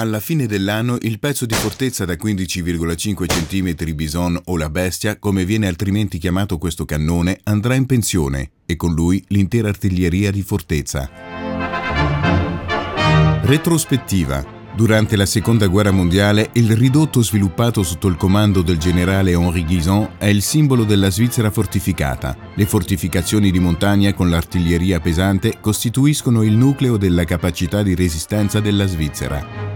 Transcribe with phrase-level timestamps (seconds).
[0.00, 5.44] Alla fine dell'anno il pezzo di fortezza da 15,5 cm Bison o la bestia, come
[5.44, 11.06] viene altrimenti chiamato questo cannone, andrà in pensione e con lui l'intera artiglieria di fortezza.
[13.42, 19.66] Retrospettiva Durante la Seconda Guerra Mondiale, il ridotto sviluppato sotto il comando del generale Henri
[19.66, 22.34] Guison è il simbolo della Svizzera fortificata.
[22.54, 28.86] Le fortificazioni di montagna con l'artiglieria pesante costituiscono il nucleo della capacità di resistenza della
[28.86, 29.69] Svizzera.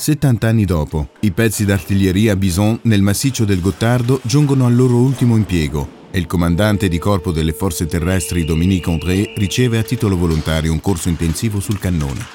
[0.00, 5.36] 70 anni dopo, i pezzi d'artiglieria Bison nel massiccio del Gottardo giungono al loro ultimo
[5.36, 10.72] impiego e il comandante di corpo delle forze terrestri Dominique André riceve a titolo volontario
[10.72, 12.26] un corso intensivo sul cannone.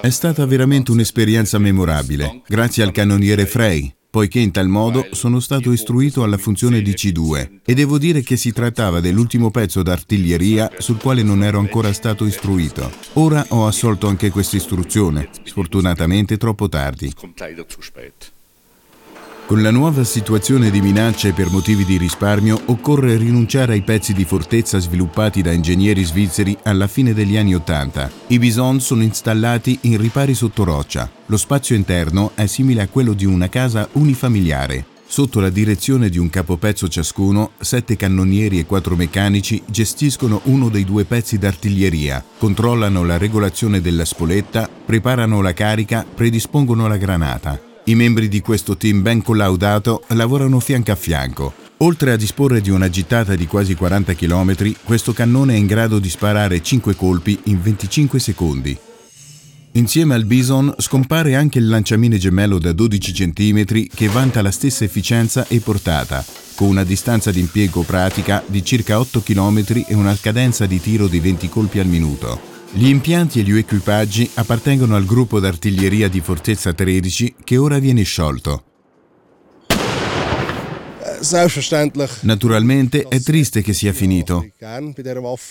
[0.00, 5.70] È stata veramente un'esperienza memorabile, grazie al cannoniere Frey, poiché in tal modo sono stato
[5.70, 10.98] istruito alla funzione di C2 e devo dire che si trattava dell'ultimo pezzo d'artiglieria sul
[10.98, 12.90] quale non ero ancora stato istruito.
[13.14, 17.12] Ora ho assolto anche questa istruzione, sfortunatamente troppo tardi.
[19.48, 24.26] Con la nuova situazione di minacce per motivi di risparmio occorre rinunciare ai pezzi di
[24.26, 28.10] fortezza sviluppati da ingegneri svizzeri alla fine degli anni Ottanta.
[28.26, 31.10] I bison sono installati in ripari sotto roccia.
[31.24, 34.84] Lo spazio interno è simile a quello di una casa unifamiliare.
[35.06, 40.84] Sotto la direzione di un capopezzo ciascuno, sette cannonieri e quattro meccanici gestiscono uno dei
[40.84, 47.67] due pezzi d'artiglieria, controllano la regolazione della spoletta, preparano la carica, predispongono la granata.
[47.88, 51.54] I membri di questo team ben collaudato lavorano fianco a fianco.
[51.78, 55.98] Oltre a disporre di una gittata di quasi 40 km, questo cannone è in grado
[55.98, 58.78] di sparare 5 colpi in 25 secondi.
[59.72, 64.84] Insieme al Bison scompare anche il lanciamine gemello da 12 cm che vanta la stessa
[64.84, 66.22] efficienza e portata,
[66.56, 71.08] con una distanza di impiego pratica di circa 8 km e una cadenza di tiro
[71.08, 72.57] di 20 colpi al minuto.
[72.70, 78.02] Gli impianti e gli equipaggi appartengono al gruppo d'artiglieria di Fortezza 13 che ora viene
[78.02, 78.64] sciolto.
[82.20, 84.46] Naturalmente è triste che sia finito.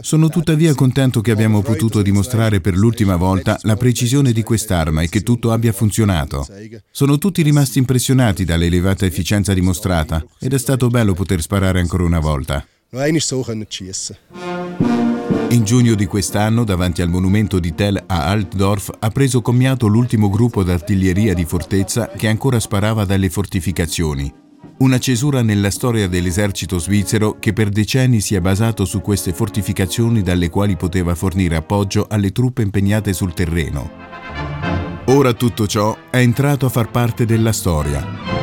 [0.00, 5.08] Sono tuttavia contento che abbiamo potuto dimostrare per l'ultima volta la precisione di quest'arma e
[5.08, 6.46] che tutto abbia funzionato.
[6.90, 12.20] Sono tutti rimasti impressionati dall'elevata efficienza dimostrata ed è stato bello poter sparare ancora una
[12.20, 12.64] volta.
[15.50, 20.28] In giugno di quest'anno, davanti al monumento di Tel a Altdorf, ha preso commiato l'ultimo
[20.28, 24.30] gruppo d'artiglieria di fortezza che ancora sparava dalle fortificazioni.
[24.80, 30.20] Una cesura nella storia dell'esercito svizzero che per decenni si è basato su queste fortificazioni
[30.20, 33.90] dalle quali poteva fornire appoggio alle truppe impegnate sul terreno.
[35.06, 38.37] Ora tutto ciò è entrato a far parte della storia.